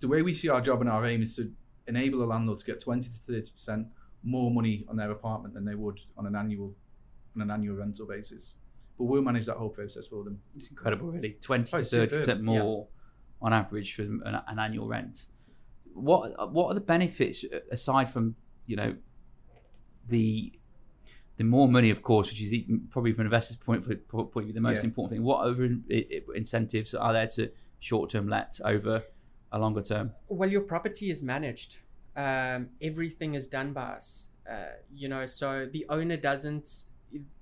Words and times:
the 0.00 0.08
way 0.08 0.22
we 0.22 0.34
see 0.34 0.48
our 0.48 0.60
job 0.60 0.80
and 0.80 0.90
our 0.90 1.04
aim 1.06 1.22
is 1.22 1.36
to 1.36 1.52
enable 1.86 2.22
a 2.22 2.26
landlord 2.26 2.58
to 2.58 2.64
get 2.66 2.80
20 2.80 3.08
to 3.08 3.14
30 3.14 3.50
percent 3.50 3.86
more 4.22 4.50
money 4.50 4.84
on 4.88 4.96
their 4.96 5.10
apartment 5.10 5.54
than 5.54 5.64
they 5.64 5.74
would 5.74 6.00
on 6.16 6.26
an 6.26 6.34
annual 6.34 6.74
on 7.34 7.42
an 7.42 7.50
annual 7.50 7.76
rental 7.76 8.06
basis. 8.06 8.56
But 8.98 9.04
we'll 9.04 9.22
manage 9.22 9.46
that 9.46 9.56
whole 9.56 9.68
process 9.68 10.06
for 10.06 10.24
them. 10.24 10.40
It's 10.54 10.70
incredible, 10.70 11.08
really. 11.12 11.36
Twenty 11.42 11.70
Oh, 11.74 11.78
to 11.78 11.84
30 11.84 12.16
percent 12.18 12.42
more 12.42 12.88
on 13.42 13.52
average 13.52 13.94
for 13.94 14.02
an, 14.02 14.22
an 14.24 14.58
annual 14.58 14.88
rent. 14.88 15.26
What 15.92 16.52
what 16.52 16.68
are 16.68 16.74
the 16.74 16.80
benefits 16.80 17.44
uh, 17.44 17.60
aside 17.70 18.10
from 18.10 18.36
you 18.66 18.76
know 18.76 18.96
the 20.08 20.52
the 21.36 21.44
more 21.44 21.68
money, 21.68 21.90
of 21.90 22.02
course, 22.02 22.30
which 22.30 22.40
is 22.40 22.54
probably 22.90 23.12
from 23.12 23.20
an 23.20 23.26
investor's 23.26 23.58
point 23.58 23.80
of 23.84 23.86
view 23.88 24.52
the 24.54 24.60
most 24.60 24.78
Yeah. 24.78 24.84
important 24.84 25.12
thing. 25.18 25.22
What 25.22 25.40
other 25.46 25.76
incentives 26.34 26.94
are 26.94 27.12
there 27.12 27.26
to 27.28 27.50
short 27.80 28.10
term 28.10 28.26
let 28.28 28.58
over 28.64 29.02
a 29.52 29.58
longer 29.58 29.82
term? 29.82 30.12
Well, 30.28 30.50
your 30.50 30.62
property 30.62 31.10
is 31.10 31.22
managed. 31.22 31.78
Um, 32.16 32.70
everything 32.80 33.34
is 33.34 33.46
done 33.46 33.72
by 33.72 33.82
us. 33.82 34.28
Uh, 34.50 34.76
you 34.94 35.08
know, 35.08 35.26
so 35.26 35.66
the 35.70 35.86
owner 35.88 36.16
doesn't 36.16 36.84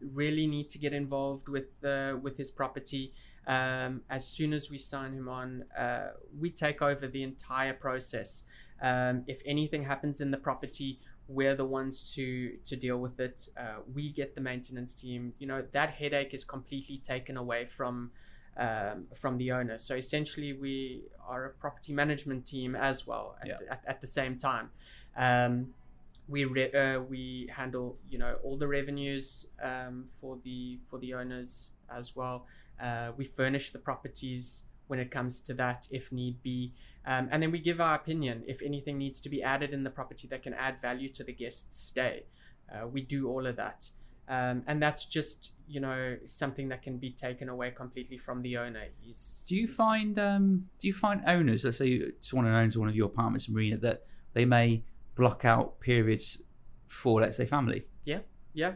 really 0.01 0.47
need 0.47 0.71
to 0.71 0.79
get 0.79 0.93
involved 0.93 1.49
with 1.49 1.85
uh, 1.85 2.17
with 2.21 2.37
his 2.37 2.51
property. 2.51 3.13
Um, 3.47 4.01
as 4.09 4.27
soon 4.27 4.55
as 4.55 4.71
we 4.71 4.79
sign 4.79 5.13
him 5.13 5.29
on, 5.29 5.65
uh, 5.79 6.13
we 6.39 6.51
take 6.51 6.81
over 6.81 7.07
the 7.07 7.23
entire 7.23 7.75
process. 7.75 8.45
Um, 8.83 9.25
if 9.27 9.41
anything 9.45 9.85
happens 9.85 10.21
in 10.21 10.31
the 10.31 10.39
property, 10.39 11.01
we're 11.29 11.55
the 11.55 11.65
ones 11.65 12.13
to 12.15 12.57
to 12.65 12.77
deal 12.77 12.99
with 12.99 13.21
it. 13.21 13.49
Uh, 13.57 13.81
we 13.93 14.11
get 14.11 14.35
the 14.35 14.41
maintenance 14.41 14.95
team. 14.95 15.35
You 15.39 15.47
know, 15.47 15.65
that 15.73 15.91
headache 15.91 16.35
is 16.35 16.45
completely 16.45 16.99
taken 16.99 17.37
away 17.37 17.67
from 17.67 18.11
um, 18.57 19.07
from 19.15 19.39
the 19.39 19.53
owner. 19.53 19.79
So 19.79 19.95
essentially, 19.97 20.53
we 20.53 21.03
are 21.27 21.47
a 21.47 21.51
property 21.51 21.93
management 21.93 22.47
team 22.47 22.75
as 22.77 23.07
well 23.07 23.37
at, 23.41 23.47
Yeah. 23.49 23.57
at, 23.71 23.83
at 23.87 24.01
the 24.01 24.07
same 24.07 24.39
time. 24.39 24.71
Um, 25.17 25.75
we 26.29 26.45
re- 26.45 26.73
uh, 26.73 27.01
we 27.01 27.51
handle 27.55 27.99
you 28.09 28.19
know 28.19 28.37
all 28.43 28.57
the 28.57 28.67
revenues 28.67 29.47
um, 29.63 30.07
for 30.21 30.39
the 30.45 30.79
for 30.89 30.99
the 30.99 31.15
owners 31.15 31.71
as 31.95 32.17
well. 32.17 32.47
Uh, 32.83 33.13
we 33.17 33.25
furnish 33.25 33.71
the 33.71 33.79
properties 33.79 34.65
when 34.89 34.99
it 34.99 35.11
comes 35.11 35.41
to 35.41 35.55
that 35.55 35.87
if 35.91 36.11
need 36.13 36.43
be, 36.43 36.73
um, 37.07 37.29
and 37.31 37.43
then 37.43 37.51
we 37.51 37.59
give 37.59 37.81
our 37.81 37.95
opinion 37.95 38.43
if 38.47 38.61
anything 38.63 38.99
needs 38.99 39.21
to 39.21 39.29
be 39.29 39.43
added 39.43 39.73
in 39.73 39.83
the 39.85 39.91
property 39.91 40.27
that 40.29 40.43
can 40.43 40.55
add 40.55 40.81
value 40.83 41.09
to 41.09 41.23
the 41.25 41.33
guest's 41.33 41.79
stay. 41.79 42.25
Uh, 42.73 42.87
we 42.87 43.01
do 43.03 43.29
all 43.29 43.47
of 43.47 43.57
that. 43.57 43.89
Um, 44.29 44.63
and 44.67 44.83
that's 44.83 45.05
just 45.05 45.51
you 45.67 45.81
know 45.81 46.17
something 46.27 46.69
that 46.69 46.83
can 46.83 46.99
be 46.99 47.11
taken 47.11 47.49
away 47.49 47.71
completely 47.71 48.19
from 48.19 48.43
the 48.43 48.57
owner. 48.59 48.85
He's, 49.01 49.47
Do 49.49 49.57
you 49.57 49.67
he's- 49.67 49.77
find 49.77 50.19
um, 50.19 50.69
do 50.79 50.87
you 50.89 50.95
find 50.95 51.23
owners, 51.27 51.65
let's 51.65 51.79
say 51.79 52.03
someone 52.21 52.47
owns 52.53 52.77
one 52.77 52.89
of 52.89 52.95
your 52.97 53.07
apartments 53.07 53.49
in 53.49 53.55
Marina, 53.55 53.79
that 53.79 54.05
they 54.35 54.45
may 54.45 54.83
block 55.15 55.45
out 55.45 55.81
periods 55.81 56.43
for 56.87 57.21
let's 57.21 57.37
say 57.37 57.47
family? 57.47 57.87
Yeah. 58.05 58.21
Yeah. 58.53 58.69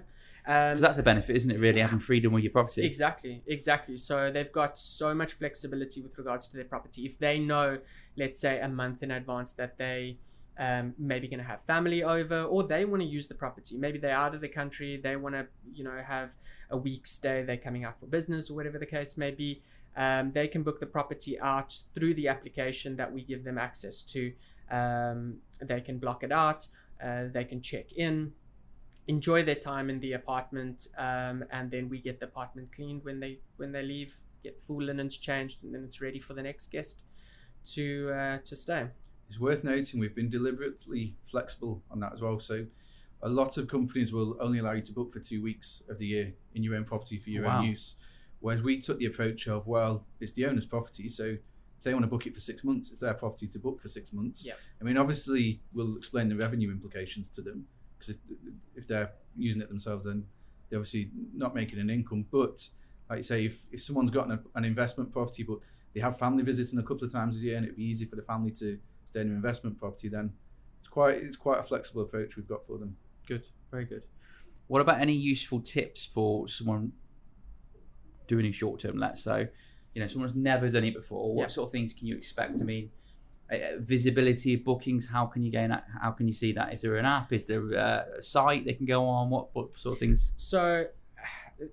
Um, 0.47 0.71
Because 0.77 0.81
that's 0.81 0.99
a 0.99 1.03
benefit, 1.03 1.37
isn't 1.37 1.51
it? 1.51 1.59
Really 1.61 1.81
having 1.83 1.99
freedom 2.01 2.33
with 2.33 2.43
your 2.43 2.53
property. 2.53 2.87
Exactly, 2.87 3.43
exactly. 3.47 3.99
So 3.99 4.31
they've 4.33 4.51
got 4.51 4.79
so 4.79 5.15
much 5.15 5.35
flexibility 5.35 6.01
with 6.01 6.17
regards 6.17 6.49
to 6.49 6.57
their 6.57 6.65
property. 6.65 7.05
If 7.05 7.19
they 7.19 7.39
know, 7.39 7.79
let's 8.17 8.41
say, 8.41 8.59
a 8.61 8.69
month 8.69 9.03
in 9.03 9.11
advance 9.11 9.53
that 9.53 9.77
they 9.77 10.17
um, 10.59 10.95
maybe 10.99 11.29
going 11.29 11.39
to 11.39 11.45
have 11.45 11.61
family 11.67 12.03
over, 12.03 12.43
or 12.43 12.63
they 12.65 12.85
want 12.85 13.03
to 13.03 13.09
use 13.09 13.29
the 13.29 13.35
property. 13.35 13.77
Maybe 13.77 13.99
they're 13.99 14.17
out 14.17 14.35
of 14.35 14.41
the 14.41 14.49
country. 14.49 15.01
They 15.03 15.17
want 15.17 15.35
to, 15.35 15.47
you 15.73 15.85
know, 15.85 16.01
have 16.05 16.31
a 16.71 16.77
week 16.77 17.07
stay. 17.07 17.43
They're 17.43 17.57
coming 17.57 17.85
out 17.85 17.99
for 18.01 18.07
business 18.07 18.51
or 18.51 18.55
whatever 18.55 18.79
the 18.79 18.87
case 18.87 19.17
may 19.17 19.31
be. 19.31 19.63
Um, 19.97 20.33
they 20.33 20.49
can 20.49 20.63
book 20.63 20.81
the 20.81 20.87
property 20.87 21.41
out 21.41 21.77
through 21.95 22.15
the 22.15 22.29
application 22.29 22.97
that 22.97 23.13
we 23.13 23.23
give 23.23 23.45
them 23.45 23.59
access 23.59 24.03
to. 24.03 24.33
Um, 24.71 25.39
they 25.61 25.81
can 25.81 25.99
block 25.99 26.23
it 26.23 26.33
out. 26.33 26.67
Uh, 27.03 27.25
they 27.33 27.45
can 27.45 27.63
check 27.63 27.93
in 27.93 28.33
enjoy 29.09 29.43
their 29.43 29.55
time 29.55 29.91
in 29.91 29.99
the 30.01 30.13
apartment 30.13 30.89
um, 30.99 31.43
and 31.51 31.71
then 31.71 31.89
we 31.89 31.99
get 31.99 32.21
the 32.21 32.27
apartment 32.27 32.71
cleaned 32.73 33.03
when 33.05 33.19
they 33.19 33.39
when 33.57 33.73
they 33.73 33.83
leave 33.83 34.15
get 34.45 34.61
full 34.61 34.83
linens 34.83 35.17
changed 35.17 35.65
and 35.65 35.75
then 35.75 35.83
it's 35.83 36.01
ready 36.01 36.21
for 36.21 36.35
the 36.35 36.43
next 36.43 36.71
guest 36.71 37.01
to 37.65 38.11
uh, 38.13 38.39
to 38.45 38.55
stay 38.55 38.87
It's 39.29 39.39
worth 39.39 39.63
noting 39.65 40.01
we've 40.01 40.15
been 40.15 40.31
deliberately 40.31 41.15
flexible 41.25 41.83
on 41.91 42.01
that 42.01 42.13
as 42.15 42.23
well. 42.23 42.41
So 42.41 42.67
a 43.23 43.29
lot 43.29 43.57
of 43.59 43.69
companies 43.69 44.13
will 44.13 44.37
only 44.41 44.59
allow 44.59 44.73
you 44.73 44.83
to 44.83 44.93
book 44.93 45.13
for 45.13 45.21
two 45.21 45.43
weeks 45.43 45.83
of 45.89 45.99
the 45.99 46.07
year 46.07 46.33
in 46.55 46.63
your 46.63 46.75
own 46.77 46.85
property 46.85 47.19
for 47.19 47.31
your 47.31 47.45
Wow. 47.45 47.59
own 47.59 47.65
use. 47.67 47.97
Whereas 48.41 48.63
we 48.63 48.81
took 48.81 48.99
the 48.99 49.07
approach 49.07 49.49
of, 49.49 49.67
well, 49.67 50.07
it's 50.21 50.33
the 50.33 50.47
owner's 50.47 50.65
property, 50.67 51.09
so 51.09 51.25
if 51.77 51.85
they 51.85 51.93
want 51.93 52.05
to 52.05 52.09
book 52.09 52.27
it 52.27 52.35
for 52.35 52.41
six 52.41 52.65
months, 52.65 52.91
it's 52.91 53.01
their 53.01 53.15
property 53.15 53.47
to 53.49 53.59
book 53.59 53.81
for 53.81 53.89
six 53.89 54.13
months. 54.13 54.45
Yeah. 54.47 54.55
I 54.81 54.85
mean, 54.85 54.97
obviously, 54.97 55.61
we'll 55.73 55.97
explain 55.97 56.29
the 56.29 56.37
revenue 56.37 56.71
implications 56.71 57.29
to 57.31 57.43
them 57.43 57.67
because 57.99 58.15
if, 58.15 58.17
if 58.77 58.87
they're 58.89 59.11
using 59.37 59.61
it 59.61 59.69
themselves, 59.69 60.07
then 60.07 60.25
they're 60.71 60.79
obviously 60.79 61.11
not 61.35 61.55
making 61.55 61.81
an 61.81 61.91
income. 61.91 62.27
But 62.31 62.69
like 63.11 63.19
you 63.19 63.23
say, 63.25 63.45
if, 63.47 63.61
if 63.73 63.83
someone's 63.83 64.11
got 64.11 64.31
an, 64.31 64.39
an 64.55 64.65
investment 64.65 65.13
property, 65.13 65.43
but 65.43 65.59
they 65.95 66.01
have 66.01 66.19
family 66.19 66.45
visiting 66.45 66.79
a 66.79 66.83
couple 66.83 67.05
of 67.05 67.13
times 67.13 67.37
a 67.37 67.41
year, 67.41 67.57
and 67.57 67.65
it'd 67.65 67.77
be 67.77 67.85
easy 67.85 68.07
for 68.07 68.17
the 68.17 68.23
family 68.23 68.53
to 68.53 68.79
stay 69.09 69.21
in 69.23 69.29
investment 69.29 69.79
property, 69.79 70.09
then 70.09 70.33
it's 70.81 70.89
quite 70.89 71.17
it's 71.17 71.37
quite 71.37 71.59
a 71.59 71.63
flexible 71.63 72.03
approach 72.03 72.37
we've 72.37 72.49
got 72.49 72.67
for 72.67 72.79
them. 72.79 72.97
Good, 73.27 73.45
very 73.71 73.85
good. 73.85 74.05
What 74.69 74.81
about 74.83 75.01
any 75.01 75.15
useful 75.15 75.61
tips 75.61 76.07
for 76.13 76.47
someone 76.49 76.93
doing 78.29 78.47
a 78.47 78.53
short 78.53 78.81
term 78.81 78.99
let? 78.99 79.19
So, 79.19 79.47
you 79.95 80.01
know, 80.03 80.09
someone's 80.09 80.35
never 80.37 80.69
done 80.69 80.85
it 80.85 80.95
before. 80.95 81.35
What 81.35 81.45
Yeah. 81.45 81.49
sort 81.49 81.69
of 81.69 81.73
things 81.73 81.95
can 81.95 82.07
you 82.07 82.17
expect? 82.17 82.61
I 82.61 82.65
mean, 82.65 82.91
uh, 83.51 83.57
visibility 83.81 84.55
of 84.55 84.65
bookings. 84.65 85.07
How 85.09 85.25
can 85.27 85.43
you 85.43 85.51
gain 85.51 85.71
that? 85.71 85.87
How 86.03 86.11
can 86.11 86.29
you 86.29 86.35
see 86.35 86.53
that? 86.53 86.75
Is 86.75 86.83
there 86.83 86.97
an 86.99 87.07
app? 87.07 87.33
Is 87.33 87.47
there 87.47 87.65
uh, 87.79 88.19
a 88.19 88.23
site 88.23 88.67
they 88.67 88.75
can 88.75 88.85
go 88.87 89.07
on? 89.07 89.31
What 89.31 89.55
what 89.55 89.77
sort 89.79 89.95
of 89.95 89.99
things? 90.01 90.33
so 90.37 90.87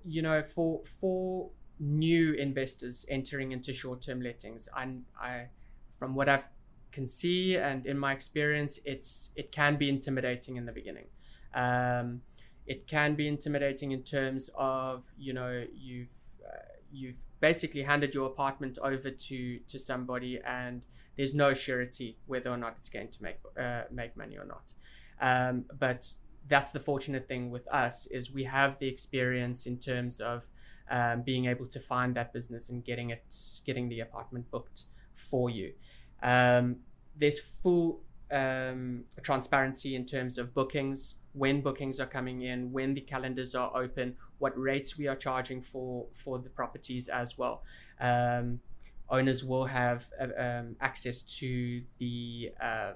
you 0.04 0.20
know 0.20 0.42
for 0.42 0.82
for 1.00 1.50
new 1.78 2.32
investors 2.32 3.04
entering 3.08 3.52
into 3.52 3.72
short-term 3.72 4.20
lettings 4.20 4.68
i 4.74 4.84
i 5.20 5.46
from 5.98 6.14
what 6.16 6.28
i 6.28 6.42
can 6.92 7.08
see 7.08 7.56
and 7.56 7.86
in 7.86 7.98
my 7.98 8.12
experience 8.12 8.78
it's 8.84 9.30
it 9.36 9.52
can 9.52 9.76
be 9.76 9.88
intimidating 9.88 10.56
in 10.56 10.66
the 10.66 10.72
beginning. 10.72 11.06
Um, 11.54 12.22
it 12.66 12.88
can 12.88 13.14
be 13.14 13.28
intimidating 13.28 13.92
in 13.92 14.02
terms 14.02 14.50
of 14.54 15.04
you 15.16 15.32
know 15.32 15.64
you've 15.74 16.08
uh, 16.46 16.72
you've 16.90 17.16
basically 17.40 17.82
handed 17.82 18.14
your 18.14 18.26
apartment 18.26 18.78
over 18.82 19.10
to 19.10 19.58
to 19.60 19.78
somebody 19.78 20.40
and 20.46 20.82
there's 21.16 21.34
no 21.34 21.54
surety 21.54 22.18
whether 22.26 22.50
or 22.50 22.56
not 22.56 22.76
it's 22.78 22.88
going 22.88 23.08
to 23.08 23.22
make 23.22 23.38
uh, 23.60 23.82
make 23.90 24.16
money 24.16 24.36
or 24.36 24.44
not. 24.44 24.72
Um, 25.20 25.64
but 25.78 26.12
that's 26.48 26.70
the 26.70 26.80
fortunate 26.80 27.26
thing 27.26 27.50
with 27.50 27.66
us 27.68 28.06
is 28.06 28.32
we 28.32 28.44
have 28.44 28.78
the 28.78 28.86
experience 28.86 29.66
in 29.66 29.78
terms 29.78 30.20
of 30.20 30.44
um, 30.90 31.22
being 31.22 31.46
able 31.46 31.66
to 31.66 31.80
find 31.80 32.14
that 32.14 32.32
business 32.32 32.70
and 32.70 32.84
getting 32.84 33.10
it 33.10 33.34
getting 33.64 33.88
the 33.88 34.00
apartment 34.00 34.48
booked 34.50 34.84
for 35.30 35.50
you 35.50 35.72
um, 36.22 36.76
there's 37.16 37.38
full 37.38 38.00
um, 38.30 39.04
transparency 39.22 39.94
in 39.94 40.04
terms 40.04 40.38
of 40.38 40.54
bookings 40.54 41.16
when 41.32 41.60
bookings 41.60 42.00
are 42.00 42.06
coming 42.06 42.42
in 42.42 42.72
when 42.72 42.94
the 42.94 43.00
calendars 43.00 43.54
are 43.54 43.70
open 43.76 44.16
what 44.38 44.58
rates 44.58 44.98
we 44.98 45.06
are 45.06 45.16
charging 45.16 45.62
for 45.62 46.06
for 46.14 46.38
the 46.38 46.48
properties 46.48 47.08
as 47.08 47.38
well 47.38 47.62
um, 48.00 48.58
owners 49.10 49.44
will 49.44 49.66
have 49.66 50.08
uh, 50.20 50.42
um, 50.42 50.76
access 50.80 51.22
to 51.22 51.82
the 51.98 52.50
um, 52.60 52.94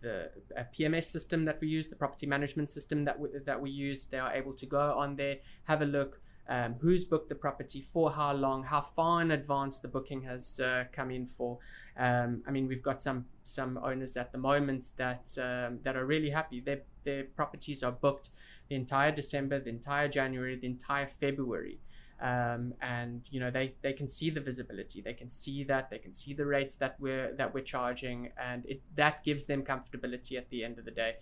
the 0.00 0.30
uh, 0.56 0.62
PMS 0.76 1.04
system 1.04 1.44
that 1.44 1.60
we 1.60 1.68
use, 1.68 1.88
the 1.88 1.96
property 1.96 2.26
management 2.26 2.70
system 2.70 3.04
that 3.04 3.18
we, 3.18 3.28
that 3.44 3.60
we 3.60 3.70
use. 3.70 4.06
They 4.06 4.18
are 4.18 4.32
able 4.32 4.52
to 4.54 4.66
go 4.66 4.94
on 4.98 5.16
there, 5.16 5.36
have 5.64 5.82
a 5.82 5.84
look, 5.84 6.20
um, 6.48 6.74
who's 6.80 7.04
booked 7.04 7.28
the 7.28 7.34
property 7.34 7.82
for 7.82 8.12
how 8.12 8.32
long, 8.32 8.62
how 8.64 8.80
far 8.80 9.22
in 9.22 9.30
advance 9.32 9.78
the 9.78 9.88
booking 9.88 10.22
has 10.22 10.60
uh, 10.60 10.84
come 10.92 11.10
in 11.10 11.26
for. 11.26 11.58
Um, 11.98 12.42
I 12.46 12.50
mean, 12.50 12.68
we've 12.68 12.82
got 12.82 13.02
some 13.02 13.26
some 13.42 13.78
owners 13.82 14.16
at 14.16 14.32
the 14.32 14.38
moment 14.38 14.92
that 14.96 15.36
um, 15.38 15.80
that 15.82 15.96
are 15.96 16.06
really 16.06 16.30
happy. 16.30 16.60
Their 16.60 16.82
their 17.04 17.24
properties 17.24 17.82
are 17.82 17.92
booked 17.92 18.30
the 18.68 18.76
entire 18.76 19.12
December, 19.12 19.60
the 19.60 19.70
entire 19.70 20.08
January, 20.08 20.56
the 20.56 20.66
entire 20.66 21.08
February. 21.20 21.78
Um, 22.18 22.72
and 22.80 23.20
you 23.30 23.40
know 23.40 23.50
they, 23.50 23.74
they 23.82 23.92
can 23.92 24.08
see 24.08 24.30
the 24.30 24.40
visibility 24.40 25.02
they 25.02 25.12
can 25.12 25.28
see 25.28 25.64
that 25.64 25.90
they 25.90 25.98
can 25.98 26.14
see 26.14 26.32
the 26.32 26.46
rates 26.46 26.74
that 26.76 26.96
we're 26.98 27.34
that 27.34 27.52
we're 27.52 27.62
charging 27.62 28.30
and 28.42 28.64
it 28.64 28.80
that 28.94 29.22
gives 29.22 29.44
them 29.44 29.62
comfortability 29.62 30.38
at 30.38 30.48
the 30.48 30.64
end 30.64 30.78
of 30.78 30.86
the 30.86 30.92
day 30.92 31.16